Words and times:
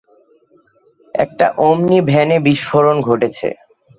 একটা 1.15 1.45
ওমনি 1.61 1.99
ভ্যানে 2.01 2.37
বিস্ফোরণ 2.39 2.97
ঘটেছে। 3.01 3.47